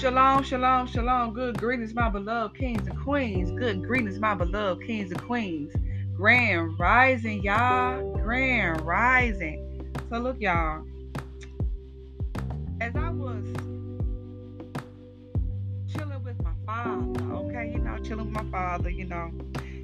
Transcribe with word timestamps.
Shalom, 0.00 0.42
shalom, 0.42 0.86
shalom. 0.88 1.32
Good 1.32 1.56
greetings, 1.56 1.94
my 1.94 2.10
beloved 2.10 2.54
kings 2.58 2.86
and 2.86 2.98
queens. 2.98 3.50
Good 3.52 3.82
greetings, 3.82 4.18
my 4.18 4.34
beloved 4.34 4.86
kings 4.86 5.10
and 5.10 5.22
queens. 5.22 5.72
Grand 6.14 6.78
rising, 6.78 7.42
y'all. 7.42 8.12
Grand 8.18 8.82
rising. 8.82 9.90
So, 10.10 10.18
look, 10.18 10.38
y'all. 10.38 10.84
As 12.82 12.94
I 12.94 13.08
was 13.08 13.46
chilling 15.90 16.22
with 16.22 16.42
my 16.42 16.52
father, 16.66 17.22
okay, 17.32 17.72
you 17.72 17.78
know, 17.78 17.96
chilling 18.00 18.26
with 18.26 18.44
my 18.44 18.50
father, 18.50 18.90
you 18.90 19.06
know, 19.06 19.30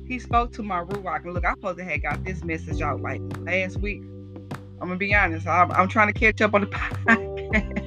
he 0.06 0.18
spoke 0.18 0.52
to 0.52 0.62
my 0.62 0.84
Ruach. 0.84 1.24
Look, 1.24 1.46
I 1.46 1.54
supposed 1.54 1.78
to 1.78 1.84
have 1.84 2.02
got 2.02 2.22
this 2.22 2.44
message 2.44 2.82
out 2.82 3.00
like 3.00 3.22
last 3.38 3.78
week. 3.78 4.02
I'm 4.02 4.88
gonna 4.88 4.96
be 4.96 5.14
honest. 5.14 5.46
I'm, 5.46 5.72
I'm 5.72 5.88
trying 5.88 6.12
to 6.12 6.20
catch 6.20 6.42
up 6.42 6.52
on 6.52 6.60
the 6.60 6.66
podcast. 6.66 7.81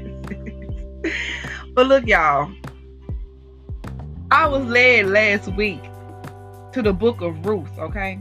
But 1.75 1.87
look, 1.87 2.07
y'all. 2.07 2.51
I 4.31 4.47
was 4.47 4.65
led 4.65 5.07
last 5.07 5.49
week 5.49 5.83
to 6.71 6.81
the 6.81 6.93
book 6.93 7.21
of 7.21 7.45
Ruth, 7.45 7.77
okay? 7.77 8.19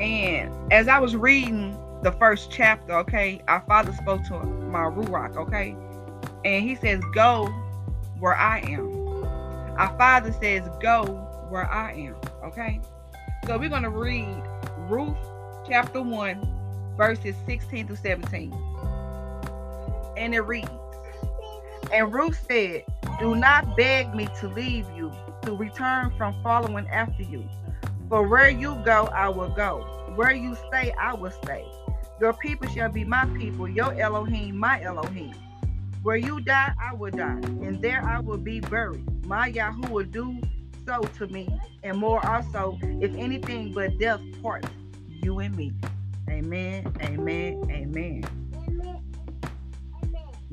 And 0.00 0.72
as 0.72 0.88
I 0.88 0.98
was 1.00 1.16
reading 1.16 1.76
the 2.02 2.12
first 2.12 2.50
chapter, 2.50 2.94
okay, 2.98 3.42
our 3.48 3.62
father 3.66 3.92
spoke 3.92 4.24
to 4.28 4.38
my 4.38 4.84
Ruach, 4.84 5.36
okay? 5.36 5.76
And 6.44 6.62
he 6.68 6.76
says, 6.76 7.02
Go 7.12 7.46
where 8.20 8.34
I 8.34 8.60
am. 8.60 9.24
Our 9.76 9.96
father 9.98 10.32
says, 10.32 10.68
Go 10.80 11.04
where 11.50 11.70
I 11.70 11.92
am, 11.92 12.16
okay? 12.44 12.80
So 13.46 13.58
we're 13.58 13.68
going 13.68 13.82
to 13.82 13.90
read 13.90 14.42
Ruth 14.88 15.16
chapter 15.68 16.00
1, 16.00 16.94
verses 16.96 17.34
16 17.46 17.88
to 17.88 17.96
17. 17.96 18.52
And 20.16 20.34
it 20.34 20.40
reads 20.40 20.70
And 21.94 22.12
Ruth 22.12 22.44
said, 22.50 22.82
Do 23.20 23.36
not 23.36 23.76
beg 23.76 24.16
me 24.16 24.26
to 24.40 24.48
leave 24.48 24.84
you, 24.96 25.12
to 25.42 25.54
return 25.54 26.12
from 26.18 26.34
following 26.42 26.88
after 26.88 27.22
you. 27.22 27.48
For 28.08 28.26
where 28.26 28.50
you 28.50 28.74
go, 28.84 29.04
I 29.14 29.28
will 29.28 29.50
go. 29.50 30.12
Where 30.16 30.32
you 30.32 30.56
stay, 30.66 30.92
I 31.00 31.14
will 31.14 31.30
stay. 31.30 31.64
Your 32.20 32.32
people 32.32 32.68
shall 32.68 32.90
be 32.90 33.04
my 33.04 33.26
people, 33.38 33.68
your 33.68 33.94
Elohim, 33.94 34.56
my 34.58 34.82
Elohim. 34.82 35.34
Where 36.02 36.16
you 36.16 36.40
die, 36.40 36.72
I 36.82 36.94
will 36.94 37.12
die, 37.12 37.38
and 37.62 37.80
there 37.80 38.04
I 38.04 38.18
will 38.18 38.38
be 38.38 38.58
buried. 38.58 39.24
My 39.26 39.46
Yahweh 39.46 39.88
will 39.88 40.04
do 40.04 40.40
so 40.84 41.00
to 41.00 41.28
me, 41.28 41.48
and 41.84 41.96
more 41.96 42.26
also, 42.26 42.76
if 42.82 43.14
anything 43.14 43.72
but 43.72 43.96
death 44.00 44.20
parts 44.42 44.68
you 45.06 45.38
and 45.38 45.56
me. 45.56 45.72
Amen, 46.28 46.92
amen, 47.00 47.62
amen. 47.70 48.43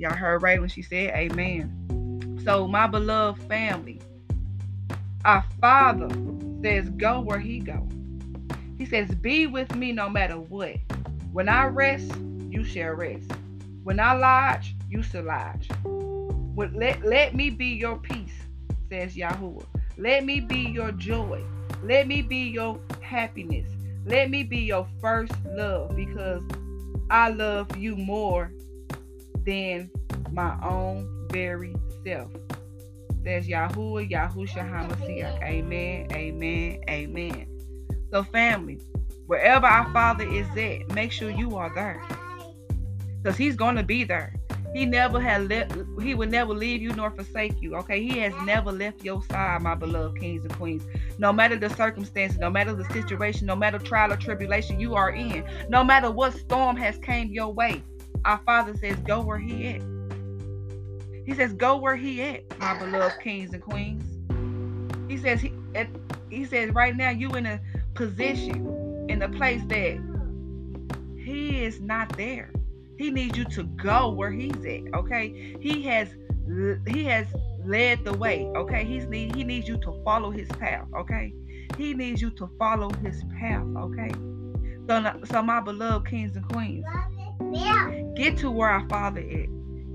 Y'all 0.02 0.16
heard 0.16 0.42
right 0.42 0.60
when 0.60 0.68
she 0.68 0.82
said 0.82 1.14
amen. 1.14 2.42
So, 2.44 2.68
my 2.68 2.88
beloved 2.88 3.44
family, 3.44 4.02
our 5.24 5.46
Father 5.60 6.10
says, 6.64 6.90
Go 6.90 7.20
where 7.20 7.38
He 7.38 7.60
go. 7.60 7.88
He 8.80 8.86
says, 8.88 9.14
Be 9.14 9.46
with 9.46 9.76
me 9.76 9.92
no 9.92 10.10
matter 10.10 10.40
what. 10.40 10.78
When 11.32 11.48
I 11.48 11.66
rest, 11.66 12.12
you 12.50 12.64
shall 12.64 12.94
rest. 12.94 13.32
When 13.84 14.00
I 14.00 14.14
lodge, 14.14 14.76
you 14.90 15.04
shall 15.04 15.26
lodge. 15.26 15.70
Let, 16.56 17.06
let 17.06 17.36
me 17.36 17.52
be 17.52 17.68
your 17.68 17.98
peace, 17.98 18.34
says 18.90 19.16
Yahuwah. 19.16 19.68
Let 20.00 20.26
me 20.26 20.40
be 20.40 20.62
your 20.62 20.94
joy. 20.94 21.44
Let 21.84 22.08
me 22.08 22.24
be 22.24 22.50
your 22.50 22.80
happiness. 23.02 23.70
Let 24.08 24.32
me 24.32 24.42
be 24.42 24.62
your 24.62 24.88
first 25.00 25.34
love 25.46 25.96
because 25.96 26.42
I 27.12 27.30
love 27.30 27.78
you 27.78 27.96
more 27.96 28.52
than 29.46 29.90
my 30.32 30.58
own 30.64 31.28
very 31.32 31.76
self. 32.06 32.32
Says 33.24 33.48
Yahuwah, 33.48 34.10
Yahusha 34.10 34.68
HaMashiach. 34.68 35.44
Amen, 35.44 36.08
amen, 36.12 36.82
amen. 36.90 37.48
So, 38.12 38.24
family, 38.24 38.80
wherever 39.28 39.68
our 39.68 39.92
Father 39.94 40.24
is 40.24 40.48
at, 40.58 40.90
make 40.94 41.12
sure 41.12 41.30
you 41.30 41.56
are 41.56 41.72
there. 41.74 42.02
Because 43.22 43.38
He's 43.38 43.56
going 43.56 43.76
to 43.76 43.84
be 43.84 44.04
there. 44.04 44.34
He 44.74 44.86
never 44.86 45.20
had 45.20 45.50
left, 45.50 45.74
he 46.02 46.16
will 46.16 46.30
never 46.30 46.54
leave 46.54 46.82
you 46.82 46.94
nor 46.94 47.12
forsake 47.12 47.62
you. 47.62 47.76
Okay, 47.76 48.02
he 48.02 48.20
has 48.20 48.34
never 48.46 48.72
left 48.72 49.04
your 49.04 49.22
side, 49.24 49.62
my 49.62 49.76
beloved 49.76 50.20
kings 50.20 50.46
and 50.46 50.54
queens. 50.54 50.84
No 51.18 51.34
matter 51.34 51.58
the 51.58 51.70
circumstances, 51.70 52.40
no 52.40 52.50
matter 52.50 52.74
the 52.74 52.86
situation, 52.86 53.48
no 53.48 53.56
matter 53.56 53.78
trial 53.80 54.14
or 54.14 54.18
tribulation 54.18 54.80
you 54.80 54.96
are 54.96 55.10
in, 55.10 55.44
no 55.68 55.84
matter 55.84 56.10
what 56.10 56.34
storm 56.34 56.78
has 56.78 56.98
came 57.00 57.32
your 57.32 57.54
way, 57.54 57.84
our 58.26 58.40
Father 58.46 58.76
says, 58.78 58.96
Go 59.00 59.22
where 59.22 59.40
He 59.40 59.68
at. 59.68 59.82
He 61.26 61.34
says, 61.34 61.54
Go 61.54 61.78
where 61.78 61.96
He 61.96 62.22
at, 62.22 62.60
my 62.60 62.78
beloved 62.78 63.20
kings 63.22 63.54
and 63.54 63.62
queens. 63.62 64.04
He 65.10 65.18
says 65.18 65.42
he 65.42 65.54
he 66.30 66.46
says 66.46 66.72
right 66.72 66.96
now 66.96 67.10
you 67.10 67.32
in 67.36 67.46
a 67.46 67.60
position, 67.96 69.06
in 69.10 69.22
a 69.22 69.30
place 69.30 69.62
that 69.68 70.00
He 71.18 71.64
is 71.64 71.82
not 71.82 72.16
there. 72.16 72.52
He 73.02 73.10
needs 73.10 73.36
you 73.36 73.46
to 73.46 73.64
go 73.64 74.12
where 74.12 74.32
he's 74.32 74.64
at. 74.64 74.94
Okay. 74.94 75.56
He 75.60 75.82
has 75.84 76.10
he 76.88 77.04
has 77.06 77.26
led 77.66 78.06
the 78.06 78.14
way. 78.14 78.46
Okay. 78.56 78.86
He's 78.86 79.08
need 79.08 79.36
he 79.36 79.44
needs 79.44 79.68
you 79.68 79.78
to 79.80 80.02
follow 80.06 80.30
his 80.30 80.48
path. 80.48 80.86
Okay. 80.96 81.34
He 81.78 81.96
needs 81.96 82.22
you 82.22 82.30
to 82.30 82.48
follow 82.60 82.92
his 83.04 83.24
path. 83.40 83.66
Okay. 83.76 84.12
So, 84.88 85.20
so 85.26 85.42
my 85.42 85.62
beloved 85.62 86.08
kings 86.08 86.36
and 86.36 86.48
queens, 86.50 86.86
get 88.16 88.38
to 88.38 88.52
where 88.52 88.70
our 88.70 88.88
Father 88.90 89.22
is. 89.22 89.48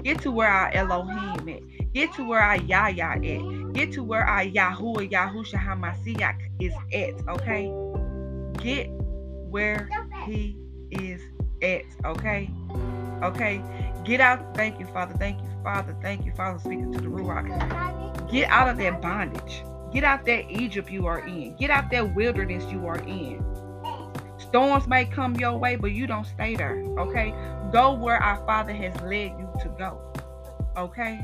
Get 0.03 0.21
to 0.23 0.31
where 0.31 0.49
our 0.49 0.71
Elohim 0.73 1.49
is. 1.49 1.63
Get 1.93 2.13
to 2.15 2.25
where 2.25 2.41
our 2.41 2.59
Yahya 2.59 3.19
is. 3.23 3.73
Get 3.73 3.93
to 3.93 4.05
where 4.05 4.25
our 4.25 4.45
Yahuwah 4.45 5.11
Yahusha 5.11 5.59
Hamashiach 5.59 6.37
is 6.61 6.73
at. 6.93 7.29
Okay. 7.29 7.73
Get 8.63 8.89
where 9.51 9.89
he 10.27 10.57
is 10.91 11.21
at. 11.63 11.83
Okay. 12.05 12.51
Okay. 13.23 13.63
Get 14.05 14.21
out. 14.21 14.55
Thank 14.55 14.79
you, 14.79 14.87
Father. 14.87 15.15
Thank 15.19 15.43
you, 15.43 15.49
Father. 15.65 15.97
Thank 16.03 16.25
you, 16.25 16.33
Father. 16.37 16.59
Speaking 16.61 16.93
to 16.93 17.01
the 17.01 17.09
Ruach. 17.09 18.31
Get 18.31 18.49
out 18.49 18.69
of 18.69 18.77
that 18.79 19.03
bondage. 19.03 19.65
Get 19.93 20.05
out 20.05 20.25
that 20.27 20.51
Egypt 20.51 20.91
you 20.91 21.07
are 21.07 21.27
in. 21.27 21.57
Get 21.57 21.71
out 21.71 21.91
that 21.91 22.15
wilderness 22.15 22.65
you 22.71 22.87
are 22.87 22.99
in. 22.99 23.45
Storms 24.49 24.87
may 24.87 25.05
come 25.05 25.35
your 25.37 25.57
way, 25.57 25.77
but 25.77 25.93
you 25.93 26.07
don't 26.07 26.27
stay 26.27 26.57
there. 26.57 26.77
Okay. 26.99 27.35
Go 27.73 27.95
where 27.95 28.23
our 28.23 28.45
Father 28.47 28.73
has 28.73 28.95
led 29.03 29.33
you 29.39 29.49
to 29.63 29.69
go. 29.79 30.13
Okay. 30.77 31.21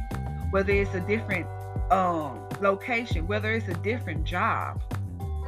Whether 0.50 0.72
it's 0.72 0.94
a 0.94 1.00
different 1.00 1.46
um 1.90 2.48
location, 2.60 3.26
whether 3.26 3.52
it's 3.52 3.68
a 3.68 3.74
different 3.74 4.24
job, 4.24 4.82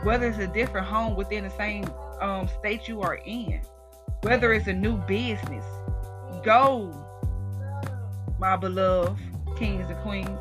whether 0.03 0.29
it's 0.29 0.39
a 0.39 0.47
different 0.47 0.87
home 0.87 1.17
within 1.17 1.45
the 1.45 1.51
same 1.51 1.85
um 2.21 2.49
state 2.49 2.89
you 2.89 3.03
are 3.03 3.17
in, 3.25 3.61
whether 4.23 4.53
it's 4.53 4.67
a 4.67 4.73
new 4.73 4.97
business 5.07 5.65
Go, 6.45 6.93
my 8.39 8.55
beloved 8.57 9.19
kings 9.57 9.89
and 9.89 9.99
queens. 10.01 10.39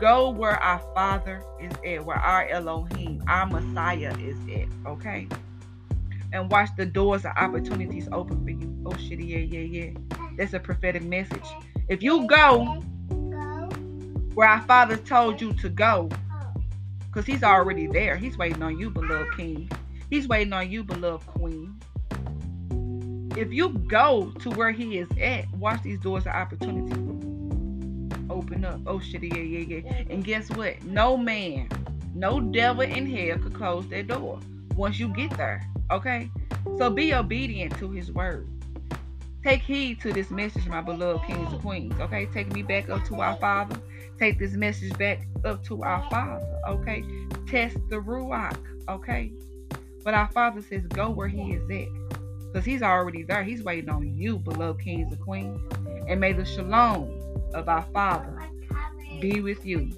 Go 0.00 0.30
where 0.30 0.56
our 0.56 0.80
Father 0.94 1.44
is 1.60 1.72
at, 1.86 2.06
where 2.06 2.16
our 2.16 2.48
Elohim, 2.48 3.22
our 3.28 3.44
Messiah 3.44 4.16
is 4.18 4.36
at, 4.50 4.66
okay? 4.86 5.28
And 6.32 6.50
watch 6.50 6.70
the 6.76 6.86
doors 6.86 7.24
of 7.24 7.32
opportunities 7.36 8.08
open 8.10 8.42
for 8.42 8.50
you. 8.50 8.82
Oh, 8.86 8.96
shit, 8.96 9.20
yeah, 9.20 9.38
yeah, 9.38 9.60
yeah. 9.60 9.90
That's 10.36 10.54
a 10.54 10.60
prophetic 10.60 11.02
message. 11.02 11.46
If 11.88 12.02
you 12.02 12.26
go 12.26 12.82
where 14.34 14.48
our 14.48 14.62
Father 14.62 14.96
told 14.96 15.40
you 15.40 15.52
to 15.54 15.68
go, 15.68 16.08
because 17.06 17.26
He's 17.26 17.42
already 17.42 17.86
there, 17.86 18.16
He's 18.16 18.38
waiting 18.38 18.62
on 18.62 18.78
you, 18.78 18.90
beloved 18.90 19.36
King. 19.36 19.70
He's 20.08 20.26
waiting 20.26 20.52
on 20.52 20.70
you, 20.70 20.84
beloved 20.84 21.26
Queen 21.26 21.78
if 23.36 23.52
you 23.52 23.70
go 23.70 24.32
to 24.40 24.50
where 24.50 24.70
he 24.70 24.98
is 24.98 25.08
at, 25.20 25.50
watch 25.54 25.82
these 25.82 25.98
doors 25.98 26.26
of 26.26 26.32
opportunity 26.32 26.92
open 28.30 28.64
up. 28.64 28.80
Oh 28.86 28.98
shit, 28.98 29.22
yeah, 29.22 29.36
yeah, 29.36 29.80
yeah. 29.80 30.04
And 30.10 30.24
guess 30.24 30.48
what? 30.50 30.82
No 30.84 31.16
man, 31.16 31.68
no 32.14 32.40
devil 32.40 32.82
in 32.82 33.06
hell 33.06 33.38
could 33.38 33.54
close 33.54 33.86
that 33.88 34.08
door 34.08 34.38
once 34.76 34.98
you 34.98 35.08
get 35.08 35.30
there. 35.36 35.62
Okay? 35.90 36.30
So 36.78 36.90
be 36.90 37.14
obedient 37.14 37.76
to 37.78 37.90
his 37.90 38.12
word. 38.12 38.48
Take 39.42 39.62
heed 39.62 40.00
to 40.02 40.12
this 40.12 40.30
message, 40.30 40.66
my 40.68 40.80
beloved 40.80 41.26
kings 41.26 41.52
and 41.52 41.60
queens. 41.60 41.94
Okay, 42.00 42.26
take 42.26 42.52
me 42.52 42.62
back 42.62 42.88
up 42.88 43.04
to 43.06 43.20
our 43.20 43.36
Father. 43.36 43.76
Take 44.18 44.38
this 44.38 44.52
message 44.52 44.96
back 44.98 45.26
up 45.44 45.64
to 45.64 45.82
our 45.82 46.08
Father. 46.08 46.46
Okay, 46.68 47.04
test 47.48 47.76
the 47.88 47.96
Ruach. 47.96 48.56
Okay, 48.88 49.32
but 50.04 50.14
our 50.14 50.28
Father 50.28 50.62
says, 50.62 50.86
go 50.86 51.10
where 51.10 51.28
He 51.28 51.54
is 51.54 51.68
at. 51.70 51.88
Because 52.52 52.66
he's 52.66 52.82
already 52.82 53.22
there. 53.22 53.42
He's 53.42 53.62
waiting 53.62 53.88
on 53.88 54.14
you, 54.14 54.38
beloved 54.38 54.82
kings 54.82 55.10
and 55.10 55.20
queens. 55.20 55.58
And 56.06 56.20
may 56.20 56.34
the 56.34 56.44
shalom 56.44 57.18
of 57.54 57.66
our 57.66 57.86
Father 57.94 58.50
be 59.20 59.40
with 59.40 59.64
you. 59.64 59.90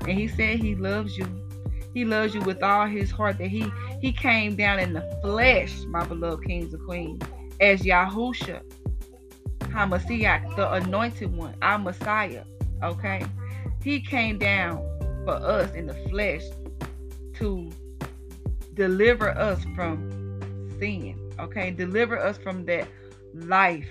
And 0.00 0.18
he 0.18 0.26
said 0.26 0.58
he 0.58 0.74
loves 0.74 1.16
you. 1.16 1.26
He 1.94 2.04
loves 2.04 2.34
you 2.34 2.40
with 2.40 2.62
all 2.62 2.86
his 2.86 3.10
heart. 3.10 3.38
That 3.38 3.48
he 3.48 3.70
he 4.00 4.12
came 4.12 4.56
down 4.56 4.78
in 4.78 4.92
the 4.92 5.18
flesh, 5.22 5.84
my 5.86 6.04
beloved 6.04 6.44
kings 6.46 6.72
and 6.72 6.84
queens, 6.84 7.22
as 7.60 7.82
Yahusha, 7.82 8.62
Hamashiach, 9.60 10.56
the 10.56 10.72
anointed 10.72 11.36
one, 11.36 11.54
our 11.62 11.78
Messiah. 11.78 12.44
Okay. 12.82 13.24
He 13.82 14.00
came 14.00 14.38
down 14.38 14.78
for 15.24 15.34
us 15.34 15.72
in 15.74 15.86
the 15.86 15.94
flesh 16.08 16.42
to 17.34 17.70
deliver 18.74 19.30
us 19.30 19.64
from 19.74 20.40
sin. 20.78 21.18
Okay, 21.40 21.70
deliver 21.70 22.18
us 22.18 22.38
from 22.38 22.64
that 22.66 22.86
life, 23.34 23.88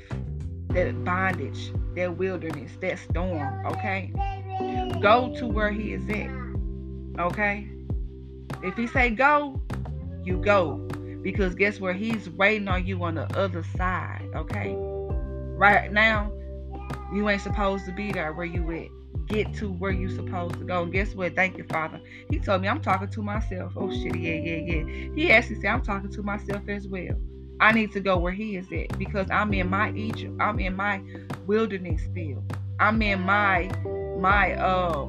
that 0.69 1.03
bondage, 1.03 1.73
that 1.95 2.17
wilderness, 2.17 2.71
that 2.79 2.99
storm. 2.99 3.65
Okay, 3.65 4.13
go 5.01 5.33
to 5.37 5.47
where 5.47 5.71
He 5.71 5.93
is 5.93 6.07
at. 6.09 6.29
Okay, 7.19 7.67
if 8.63 8.75
He 8.75 8.87
say 8.87 9.09
go, 9.09 9.61
you 10.23 10.37
go 10.37 10.75
because 11.21 11.55
guess 11.55 11.79
where 11.79 11.93
He's 11.93 12.29
waiting 12.29 12.67
on 12.67 12.85
you 12.85 13.03
on 13.03 13.15
the 13.15 13.37
other 13.37 13.63
side. 13.75 14.27
Okay, 14.35 14.73
right 14.77 15.91
now 15.91 16.31
you 17.13 17.27
ain't 17.29 17.41
supposed 17.41 17.85
to 17.85 17.91
be 17.91 18.11
there 18.11 18.33
where 18.33 18.45
you 18.45 18.71
at 18.71 18.87
get 19.31 19.53
to 19.55 19.71
where 19.71 19.91
you're 19.91 20.09
supposed 20.09 20.55
to 20.55 20.65
go. 20.65 20.83
And 20.83 20.91
guess 20.91 21.15
what? 21.15 21.35
Thank 21.35 21.57
you, 21.57 21.63
Father. 21.65 22.01
He 22.29 22.39
told 22.39 22.61
me 22.61 22.67
I'm 22.67 22.81
talking 22.81 23.09
to 23.09 23.21
myself. 23.21 23.73
Oh 23.75 23.91
shit, 23.91 24.15
yeah, 24.15 24.35
yeah, 24.35 24.75
yeah. 24.75 25.09
He 25.15 25.31
actually 25.31 25.55
said 25.55 25.67
I'm 25.67 25.81
talking 25.81 26.11
to 26.11 26.23
myself 26.23 26.67
as 26.67 26.87
well. 26.87 27.15
I 27.59 27.71
need 27.71 27.91
to 27.93 27.99
go 27.99 28.17
where 28.17 28.31
he 28.31 28.57
is 28.57 28.71
at 28.71 28.97
because 28.97 29.29
I'm 29.29 29.53
in 29.53 29.69
my 29.69 29.91
Egypt. 29.91 30.33
I'm 30.39 30.59
in 30.59 30.75
my 30.75 31.01
wilderness 31.45 32.01
still. 32.11 32.43
I'm 32.79 33.01
in 33.01 33.21
my 33.21 33.69
my 34.19 34.53
uh 34.55 35.05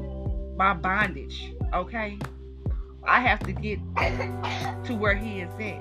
my 0.56 0.74
bondage. 0.74 1.52
Okay. 1.72 2.18
I 3.04 3.20
have 3.20 3.40
to 3.40 3.52
get 3.52 3.78
to 3.96 4.94
where 4.94 5.14
he 5.14 5.40
is 5.40 5.50
at. 5.60 5.80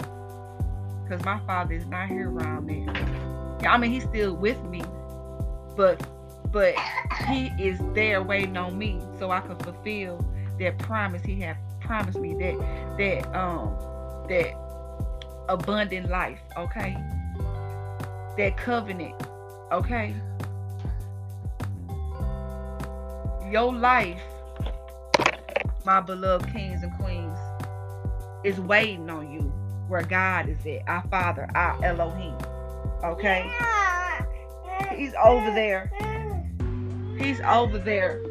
Because 1.04 1.24
my 1.26 1.40
father 1.46 1.74
is 1.76 1.86
not 1.88 2.10
here 2.10 2.30
around 2.30 2.66
me. 2.66 2.88
I 3.68 3.78
mean 3.78 3.92
he's 3.92 4.04
still 4.04 4.34
with 4.34 4.62
me. 4.66 4.82
But 5.76 6.02
but 6.52 6.76
he 7.28 7.52
is 7.60 7.80
there 7.94 8.22
waiting 8.22 8.58
on 8.58 8.78
me 8.78 9.00
so 9.20 9.32
I 9.32 9.40
can 9.42 9.58
fulfill 9.58 10.26
that 10.60 10.78
promise 10.80 11.24
he 11.24 11.40
had 11.40 11.58
promised 11.80 12.20
me 12.20 12.34
that 12.36 12.98
that 12.98 13.36
um 13.36 13.76
that 14.28 14.56
abundant 15.50 16.10
life, 16.10 16.40
okay? 16.58 16.96
That 18.38 18.56
covenant, 18.58 19.16
okay? 19.72 20.16
Your 23.50 23.74
life, 23.74 24.22
my 25.86 26.02
beloved 26.02 26.52
kings 26.52 26.84
and 26.84 26.94
queens, 27.00 27.38
is 28.44 28.60
waiting 28.60 29.10
on 29.10 29.32
you 29.32 29.42
where 29.88 30.04
God 30.04 30.50
is 30.50 30.66
at. 30.66 30.88
Our 30.88 31.04
Father, 31.10 31.50
our 31.56 31.84
Elohim. 31.84 32.36
Okay? 33.04 33.50
He's 34.96 35.14
over 35.24 35.52
there 35.52 35.92
He's 37.22 37.40
over 37.42 37.78
there. 37.78 38.22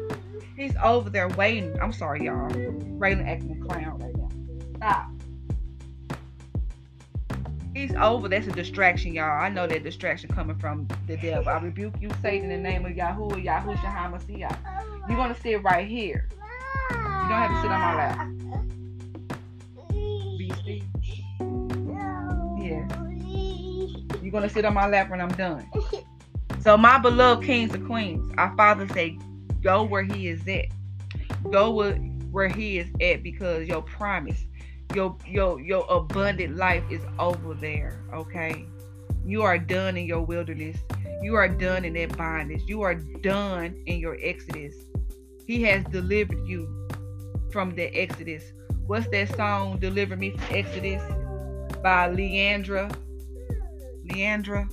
He's 0.57 0.73
over 0.83 1.09
there 1.09 1.29
waiting. 1.29 1.79
I'm 1.81 1.93
sorry, 1.93 2.25
y'all. 2.25 2.49
Raylan 2.49 3.27
acting 3.27 3.61
a 3.61 3.65
clown 3.65 3.99
right 3.99 4.15
now. 4.15 4.29
Stop. 4.75 5.11
He's 7.73 7.95
over. 7.95 8.27
That's 8.27 8.47
a 8.47 8.51
distraction, 8.51 9.13
y'all. 9.13 9.41
I 9.41 9.47
know 9.47 9.65
that 9.65 9.83
distraction 9.83 10.29
coming 10.29 10.57
from 10.57 10.87
the 11.07 11.15
devil. 11.17 11.47
I 11.47 11.59
rebuke 11.59 11.95
you, 12.01 12.09
Satan, 12.21 12.51
in 12.51 12.61
the 12.61 12.69
name 12.69 12.85
of 12.85 12.91
Yahuwah, 12.91 13.43
Yahushua 13.43 13.77
HaMashiach. 13.77 14.57
You're 15.07 15.17
going 15.17 15.33
to 15.33 15.41
sit 15.41 15.63
right 15.63 15.87
here. 15.87 16.27
You 17.21 17.29
don't 17.29 17.37
have 17.37 17.51
to 17.51 17.61
sit 17.61 17.71
on 17.71 17.81
my 17.81 17.95
lap. 17.95 18.27
Beastie. 20.37 20.83
Yeah. 22.59 22.87
You're 24.21 24.41
to 24.41 24.49
sit 24.49 24.65
on 24.65 24.73
my 24.73 24.87
lap 24.87 25.09
when 25.09 25.21
I'm 25.21 25.29
done. 25.29 25.69
So, 26.61 26.77
my 26.77 26.97
beloved 26.97 27.43
kings 27.45 27.73
and 27.73 27.85
queens, 27.85 28.33
our 28.37 28.55
Father 28.55 28.87
say, 28.89 29.17
go 29.61 29.83
where 29.83 30.03
He 30.03 30.27
is 30.27 30.47
at. 30.47 30.67
Go 31.51 31.93
where 32.31 32.47
He 32.49 32.79
is 32.79 32.87
at 33.01 33.23
because 33.23 33.67
your 33.67 33.81
promise, 33.81 34.45
your 34.95 35.15
your 35.27 35.59
your 35.59 35.85
abundant 35.89 36.55
life 36.55 36.83
is 36.89 37.01
over 37.19 37.53
there. 37.53 38.03
Okay, 38.13 38.65
you 39.25 39.41
are 39.43 39.57
done 39.57 39.97
in 39.97 40.05
your 40.05 40.21
wilderness. 40.21 40.77
You 41.21 41.35
are 41.35 41.47
done 41.47 41.85
in 41.85 41.93
that 41.93 42.17
bondage. 42.17 42.63
You 42.67 42.81
are 42.81 42.95
done 42.95 43.81
in 43.85 43.99
your 43.99 44.17
exodus. 44.21 44.73
He 45.45 45.63
has 45.63 45.83
delivered 45.85 46.47
you 46.47 46.80
from 47.51 47.75
the 47.75 47.93
exodus. 47.95 48.53
What's 48.87 49.07
that 49.09 49.35
song? 49.35 49.79
Deliver 49.79 50.15
me 50.15 50.31
from 50.31 50.55
Exodus 50.55 51.01
by 51.81 52.09
Leandra. 52.09 52.93
Leandra 54.05 54.69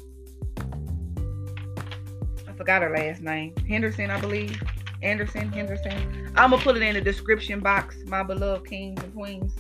I 2.49 2.53
forgot 2.57 2.83
her 2.83 2.91
last 2.91 3.23
name. 3.23 3.55
Henderson, 3.69 4.11
I 4.11 4.21
believe. 4.21 4.61
Anderson, 5.03 5.53
Henderson. 5.53 6.33
I'm 6.35 6.51
gonna 6.51 6.63
put 6.63 6.77
it 6.77 6.83
in 6.83 6.95
the 6.95 7.01
description 7.01 7.61
box, 7.61 7.97
my 8.07 8.23
beloved 8.23 8.67
kings 8.69 9.03
and 9.03 9.15
queens. 9.15 9.55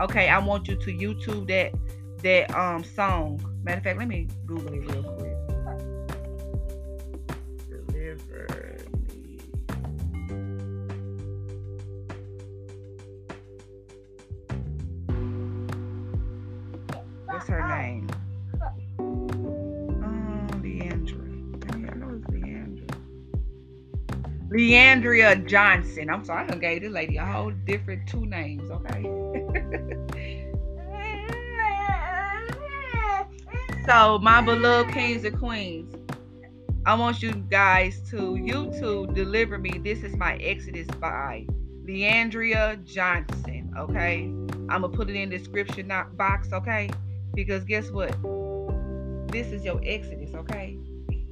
Okay, 0.00 0.28
I 0.28 0.38
want 0.38 0.66
you 0.66 0.76
to 0.76 0.92
YouTube 0.92 1.46
that 1.48 1.72
that 2.22 2.54
um 2.56 2.82
song. 2.82 3.40
Matter 3.62 3.78
of 3.78 3.84
fact, 3.84 3.98
let 3.98 4.08
me 4.08 4.28
Google 4.46 4.74
it 4.74 4.80
real 4.80 5.02
quick. 5.02 5.29
What's 17.40 17.52
her 17.52 17.68
name? 17.68 18.06
Oh, 18.98 19.28
Le'Andria 24.52 25.46
Johnson. 25.46 26.10
I'm 26.10 26.22
sorry, 26.22 26.44
I 26.44 26.48
done 26.48 26.60
gave 26.60 26.82
this 26.82 26.92
lady 26.92 27.16
a 27.16 27.24
whole 27.24 27.50
different 27.50 28.06
two 28.06 28.26
names, 28.26 28.70
okay? 28.70 29.00
so, 33.86 34.18
my 34.18 34.42
beloved 34.42 34.92
kings 34.92 35.24
and 35.24 35.38
queens, 35.38 35.96
I 36.84 36.94
want 36.94 37.22
you 37.22 37.32
guys 37.32 38.02
to 38.10 38.16
YouTube 38.16 39.14
deliver 39.14 39.56
me. 39.56 39.80
This 39.82 40.02
is 40.02 40.14
my 40.14 40.36
Exodus 40.36 40.88
by 40.88 41.46
Le'Andria 41.86 42.84
Johnson, 42.84 43.72
okay? 43.78 44.24
I'm 44.68 44.82
gonna 44.82 44.90
put 44.90 45.08
it 45.08 45.16
in 45.16 45.30
the 45.30 45.38
description 45.38 45.90
box, 46.18 46.52
okay? 46.52 46.90
Because 47.34 47.64
guess 47.64 47.90
what? 47.90 48.10
This 49.30 49.48
is 49.48 49.64
your 49.64 49.80
Exodus, 49.84 50.34
okay? 50.34 50.76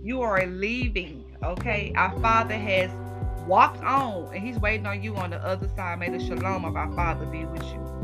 You 0.03 0.23
are 0.23 0.47
leaving, 0.47 1.25
okay? 1.43 1.93
Our 1.97 2.19
Father 2.21 2.55
has 2.55 2.91
walked 3.47 3.83
on 3.83 4.33
and 4.35 4.47
he's 4.47 4.59
waiting 4.59 4.87
on 4.87 5.03
you 5.03 5.17
on 5.17 5.31
the 5.31 5.45
other 5.45 5.69
side. 5.75 5.99
May 5.99 6.11
the 6.11 6.25
shalom 6.25 6.65
of 6.65 6.77
our 6.77 6.93
Father 6.95 7.27
be 7.27 7.45
with 7.45 7.65
you. 7.65 7.98